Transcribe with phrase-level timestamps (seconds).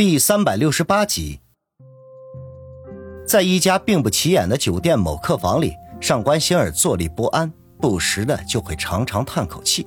[0.00, 1.40] 第三百六十八集，
[3.28, 9.86] 在一家并不起眼的酒店某客房里，上官星儿坐立不安，不时的就会长长叹口气。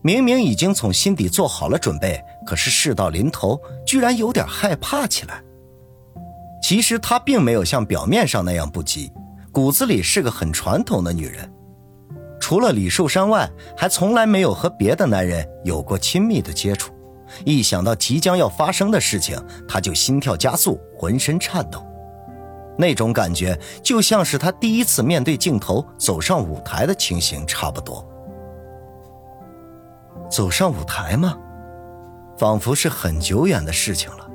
[0.00, 5.44] 明明已经从心底做好了准备，可是事到临头，居然有点害怕起来。
[6.62, 9.12] 其实她并没有像表面上那样不羁，
[9.52, 11.46] 骨子里是个很传统的女人。
[12.40, 13.46] 除了李寿山外，
[13.76, 16.95] 还从来没有和别的男人有过亲密的接触。
[17.44, 19.36] 一想到即将要发生的事情，
[19.68, 21.84] 他就心跳加速，浑身颤抖。
[22.78, 28.06] 那种感觉就像是他第一次面对镜头走上舞台的情形差不多。
[30.30, 31.38] 走上舞台吗？
[32.36, 34.28] 仿佛是很久远的事情了。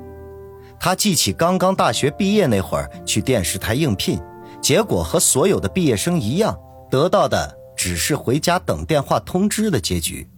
[0.80, 4.20] 他记起刚刚大学毕业那会儿去电视台应聘，
[4.60, 6.58] 结果和所有的毕业生一样，
[6.90, 10.28] 得到的只是回家等电话通知的结局。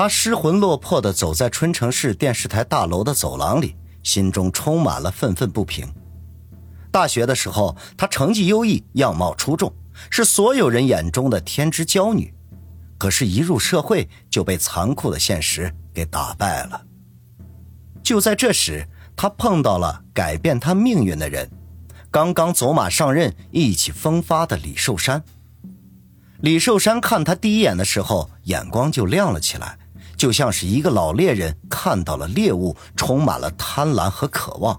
[0.00, 5.86] 他失魂落魄地走在春城市电视台大楼的走廊里，心中充满了愤愤不平。
[6.90, 9.70] 大学的时候，他成绩优异，样貌出众，
[10.08, 12.32] 是所有人眼中的天之娇女。
[12.96, 16.80] 可是，一入社会就被残酷的现实给打败了。
[18.02, 21.50] 就在这时，他碰到了改变他命运的人——
[22.10, 25.22] 刚刚走马上任、意气风发的李寿山。
[26.40, 29.76] 李寿山看他第一眼的时候，眼光就亮了起来。
[30.20, 34.78] 就像是一个老猎人看到了猎物，充满了贪婪和渴望。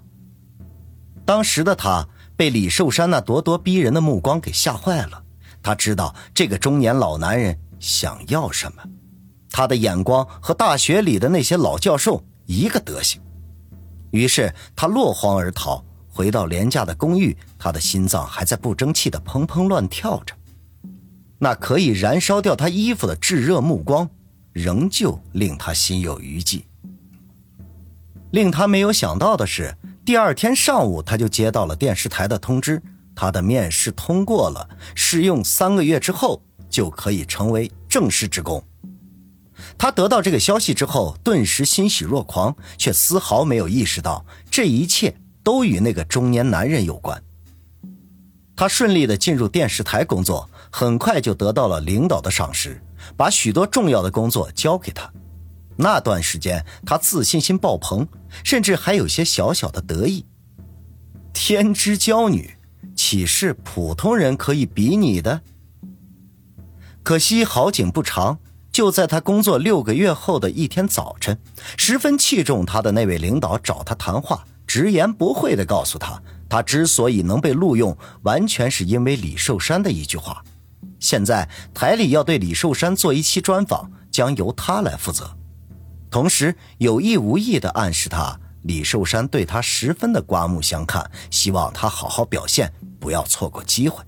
[1.25, 5.23] 当时的他被李寿山那咄咄逼人的目光给吓坏了。
[5.63, 8.83] 他知道这个中年老男人想要什么，
[9.49, 13.19] 他的眼光和大学里的那些老教授一个德行。
[14.11, 20.35] 于是他落荒而逃，回到廉价的公寓，他的心脏还在不争气的砰砰乱跳着。
[21.39, 24.07] 那可以燃烧掉他衣服的炙热目光。
[24.53, 26.65] 仍旧令他心有余悸。
[28.31, 32.81] 令他没有想到的是，第二天上午他就接到了电视台的通知，
[33.13, 38.63] 他的面试通过了，试用三个月之后就可以成为正式职工。
[39.77, 47.21] 他得到这个消息之后，顿时欣喜若狂，却丝毫没有意识到这一切都与那个中年男人有关。
[48.55, 52.81] 他顺利的进入电视台工作，很快就得到了领导的赏识。
[53.15, 55.11] 把许多重要的工作交给他，
[55.77, 58.07] 那段时间他自信心爆棚，
[58.43, 60.25] 甚至还有些小小的得意。
[61.33, 62.57] 天之娇女，
[62.95, 65.41] 岂是普通人可以比拟的？
[67.03, 68.37] 可惜好景不长，
[68.71, 71.39] 就在他工作六个月后的一天早晨，
[71.77, 80.43] 十分器重他的那位领导找他谈话，直言不讳地告诉他，他之所以能被录用，完全是因为李寿山的一句话。
[81.01, 85.35] 现在台里要对李寿山做一期专访，将由他来负责。
[86.11, 94.03] 同时有意无意地暗示他，李寿山对他十分的刮目相看，希望他好好表现，不要错过机会。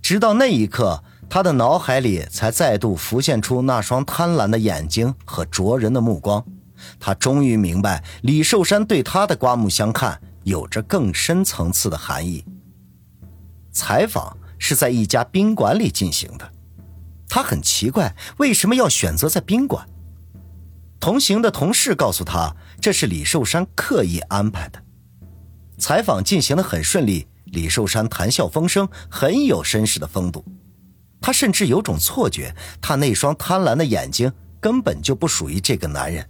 [0.00, 6.44] 直到那一刻，他的脑海里才再度浮现出那双贪婪的眼睛和灼人的目光。
[7.00, 12.44] 他终于明白，李寿山对他的刮目相看有着更深层次的含义。
[13.72, 14.36] 采访。
[14.58, 16.52] 是在一家宾馆里进行的，
[17.28, 19.86] 他很奇怪为什么要选择在宾馆。
[20.98, 24.82] 同行的同事告诉他，这是李寿山刻意安排的。
[25.78, 30.44] 采访进行的很顺利，李寿山谈笑风生，很有绅士的风度。
[31.20, 36.28] 他甚至有种错觉，他那双贪婪的眼睛根本就不属于这个男人。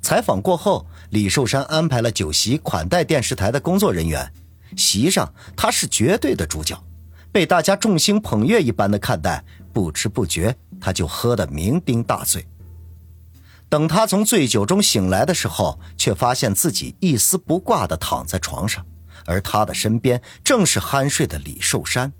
[0.00, 4.32] 采访过后，李寿山安排了酒席款待电视台的工作人员。
[4.76, 6.82] 席上，他是绝对的主角，
[7.30, 9.44] 被大家众星捧月一般的看待。
[9.72, 12.46] 不知不觉，他就喝得酩酊大醉。
[13.70, 18.84] 等他从醉酒中醒来的时候，却发现自己一丝不挂的躺在床上，
[19.24, 22.12] 而他的身边正是酣睡的李寿山。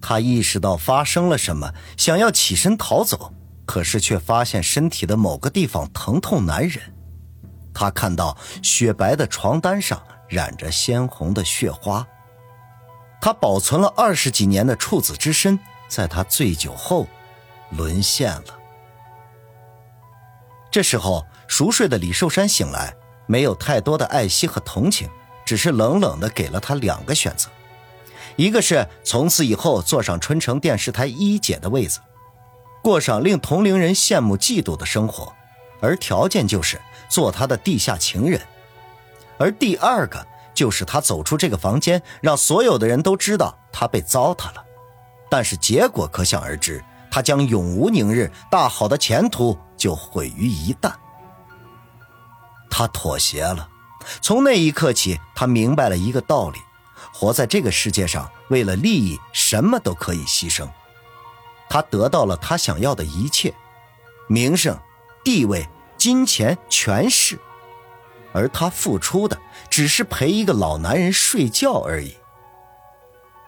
[0.00, 3.34] 他意识到发生了什么，想要起身逃走，
[3.66, 6.80] 可是却发现身体的某个地方疼痛难忍。
[7.74, 10.02] 他看到雪白的床单上。
[10.28, 12.06] 染着鲜红的血花，
[13.20, 15.58] 他保存了二十几年的处子之身，
[15.88, 17.06] 在他醉酒后
[17.70, 18.58] 沦陷了。
[20.70, 22.94] 这时候，熟睡的李寿山醒来，
[23.26, 25.08] 没有太多的爱惜和同情，
[25.44, 27.48] 只是冷冷的给了他两个选择：
[28.36, 32.00] 一个是从此以后坐上春城电视台一姐的位子，
[32.82, 35.32] 过上令同龄人羡慕嫉妒的生活；
[35.80, 38.40] 而条件就是做他的地下情人。
[39.38, 40.24] 而第二个
[40.54, 44.64] 就是他走出这个房间，让所有的人都知道他被糟蹋了。
[45.28, 50.92] 但是结果可想而知，他将永无宁日，大好的前途就毁于一旦。
[52.70, 53.68] 他妥协了。
[54.22, 56.58] 从那一刻起，他明白了一个道理：
[57.12, 60.68] 活在这个世界上，为了利益，什么都可以牺牲。
[61.68, 63.52] 他得到了他想要的一切：
[64.28, 64.78] 名声、
[65.24, 65.68] 地位、
[65.98, 67.36] 金钱、权势。
[68.36, 69.38] 而他付出的，
[69.70, 72.14] 只是陪一个老男人睡觉而已。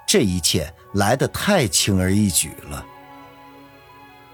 [0.06, 2.87] 这一切来得太轻而易举了。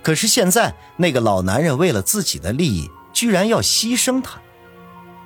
[0.01, 4.41] 可是现在，那个老男人为了自己的利益，居然要牺牲他。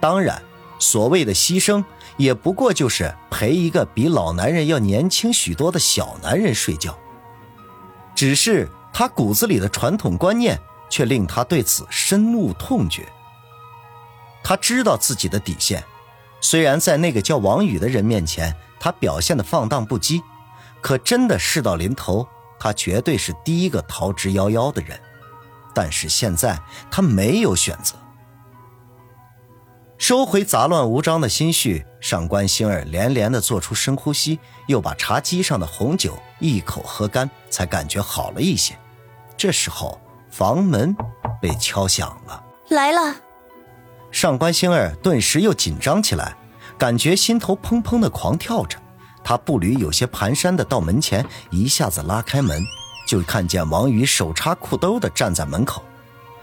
[0.01, 0.41] 当然，
[0.79, 1.85] 所谓的牺牲，
[2.17, 6.99] 也不过就是陪一个比老男人要年轻许多的小男人睡觉。
[8.15, 10.59] 只是他骨子里的传统观念，
[10.89, 13.07] 却令他对此深恶痛绝。
[14.49, 15.85] 他知道自己的底线，
[16.41, 20.23] 虽然在那个叫王宇的人面前，他表现的放荡不羁，
[20.81, 22.27] 可真的事到临头。
[22.59, 24.99] 他绝对是第一个逃之夭夭的人，
[25.75, 26.59] 但是现在
[26.91, 27.95] 他没有选择。
[29.99, 38.75] 收回杂乱无章的心绪，上官星儿连连的做出深呼吸，又把茶几上的红酒一口喝干，才感觉好了一些。
[39.37, 40.01] 这时候，
[40.31, 40.97] 房门
[41.39, 43.15] 被敲响了，来了。
[44.11, 46.37] 上官星儿顿时又紧张起来，
[46.79, 48.79] 感觉心头砰砰的狂跳着。
[49.23, 52.63] 他步履有些蹒跚的到门前，一下子拉开门，
[53.07, 55.83] 就看见王宇手插裤兜的站在门口，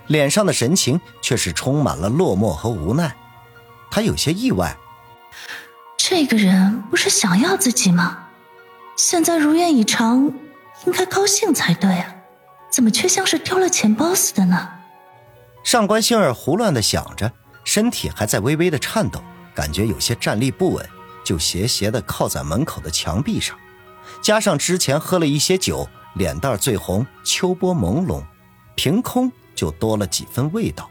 [0.07, 3.15] 脸上的神情却是充满了落寞和无奈。
[3.89, 4.77] 他有些意外，
[5.97, 8.19] 这个人不是想要自己吗？
[8.95, 10.31] 现在如愿以偿，
[10.85, 12.15] 应该高兴才对啊，
[12.69, 14.69] 怎么却像是丢了钱包似的呢？
[15.63, 17.31] 上官星儿胡乱的想着，
[17.65, 19.21] 身体还在微微的颤抖，
[19.53, 20.89] 感觉有些站立不稳。
[21.25, 23.57] 就斜斜的靠在门口的墙壁上，
[24.21, 28.23] 加上之前喝了一些酒，脸蛋最红，秋波朦胧，
[28.75, 30.87] 凭空就多了几分味道。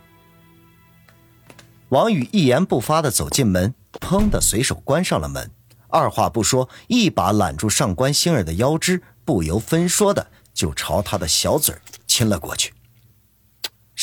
[1.91, 5.49] 王宇一言不发的走进门，砰的随手关上了门，
[5.87, 11.73] 二话不说，一把揽住上官星儿的腰肢，不由分说的就朝他的小嘴
[12.09, 12.75] 亲了过去。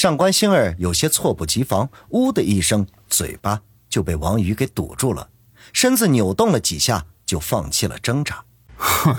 [0.02, 5.30] 上官星儿有些猝不及防，呜的一声，嘴巴就被王宇给堵住了。
[5.74, 8.44] 身子扭动了几下，就放弃了挣扎。
[8.78, 9.16] 哼！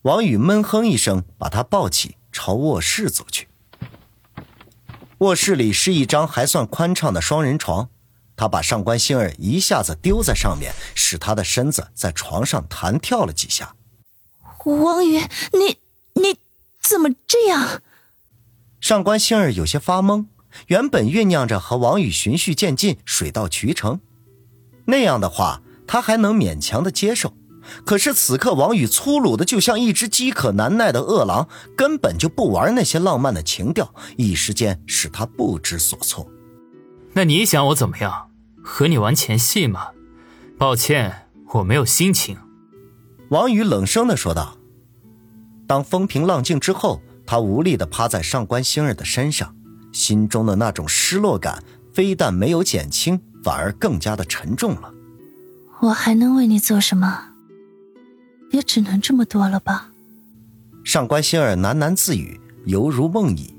[0.00, 3.46] 王宇闷哼一声，把他抱起，朝卧室走去。
[5.18, 7.90] 卧室里是一张还算宽敞的双人床，
[8.36, 13.74] 他把上官星儿一下子丢在上面，使他的身子在床上弹跳了几下。
[14.64, 15.18] 王宇，
[15.52, 15.78] 你
[16.14, 16.38] 你
[16.80, 17.82] 怎么这样？
[18.84, 20.26] 上官星儿有些发懵，
[20.66, 23.98] 原本酝酿着和王宇循序渐进、水到渠成。
[24.84, 27.32] 那样的话，他还能勉强的接受。
[27.86, 36.30] 可是此刻，王宇粗鲁的就像一只饥渴难耐的饿狼，根本就不玩那些浪漫的情调，一时间使他不知所措。
[37.14, 38.28] 那你想我怎么样？
[38.62, 39.92] 和你玩前戏吗？
[40.58, 42.36] 抱歉，我没有心情。
[43.30, 44.58] 王宇冷声的说道。
[45.66, 49.54] 当风平浪静之后，他无力的趴在上官星儿的身上，
[49.92, 51.62] 心中的那种失落感
[51.92, 53.20] 非但没有减轻。
[53.44, 54.90] 反而更加的沉重了。
[55.80, 57.32] 我还能为你做什么？
[58.52, 59.90] 也只能这么多了吧。
[60.82, 63.52] 上官星儿喃喃自语，犹如梦呓。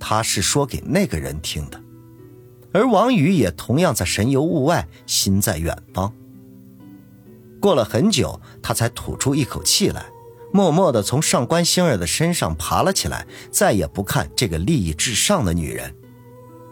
[0.00, 1.78] 他是说给那个人听的，
[2.72, 6.10] 而王宇也同样在神游物外，心在远方。
[7.60, 10.06] 过了很久，他才吐出一口气来，
[10.56, 15.94] 默默的从上官星儿的身上爬了起来，再也不看这个利益至上的女人。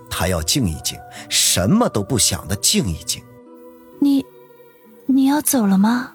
[0.08, 0.98] 他要静一静，
[1.28, 3.22] 什么都不想的静一静。
[4.00, 4.24] 你，
[5.04, 6.12] 你要走了吗？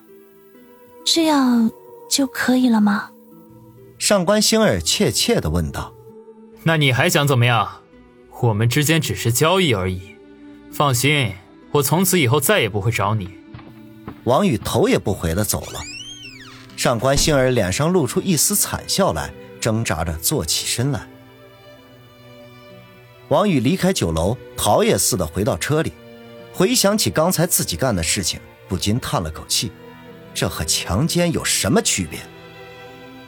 [1.06, 1.70] 这样
[2.10, 3.12] 就可以了吗？
[4.00, 5.94] 上官星儿怯怯的问道。
[6.64, 7.82] 那你还想怎么样？
[8.42, 10.16] 我们之间只是交易而已。
[10.72, 11.34] 放心，
[11.74, 13.30] 我从此以后再也不会找你。
[14.24, 15.80] 王宇头也不回的走了。
[16.80, 21.06] 上官星儿脸上露出一丝惨笑来，挣扎着坐起身来。
[23.28, 25.92] 王宇离开酒楼，逃也似的回到车里，
[26.54, 29.74] 回想起刚才自己干的事情，不禁叹了口气：
[30.34, 32.22] 这和强奸有什么区别？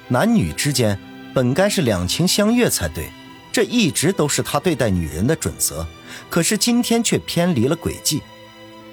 [0.08, 0.98] 男女之间
[1.36, 3.10] 本该是两情相悦才对，
[3.52, 5.86] 这一直都是他对待女人的准则。
[6.30, 8.22] 可是今天却偏离了轨迹。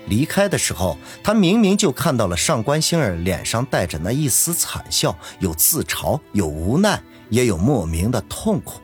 [0.09, 7.01] 离开的时候，他明明就看到了上官星儿脸上带着那一丝惨笑，有自嘲，有无奈，
[7.31, 8.81] 也有莫名的痛苦。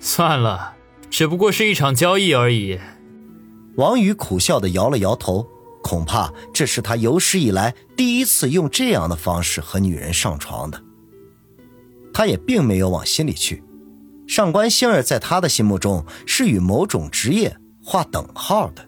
[0.00, 0.74] 算了。
[1.08, 2.78] 只不过是一场交易而已。
[3.76, 5.46] 王宇苦笑的摇了摇头，
[5.82, 10.82] 恐怕这是他有史以来第一次用这样的方式和女人上床的。
[12.12, 13.62] 他也并没有往心里去。
[14.26, 18.84] 上官星儿在他的心目中是与某种职业划等号的。